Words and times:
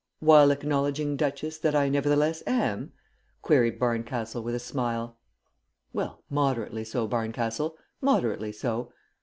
"While 0.19 0.49
acknowledging, 0.49 1.15
Duchess, 1.15 1.59
that 1.59 1.75
I 1.75 1.87
nevertheless 1.87 2.41
am?" 2.47 2.91
queried 3.43 3.77
Barncastle 3.77 4.41
with 4.41 4.55
a 4.55 4.59
smile. 4.59 5.19
"Well, 5.93 6.23
moderately 6.27 6.83
so, 6.85 7.07
Barncastle, 7.07 7.75
moderately 8.01 8.51
so. 8.51 8.91